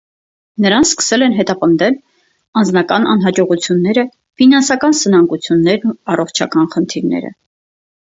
[0.63, 1.99] Նրան սկսել են հետապնդել
[2.63, 4.07] անձնական անհաջողությունները,
[4.43, 7.37] ֆինանսական սնանկություններն ու առողջական խնդիրները։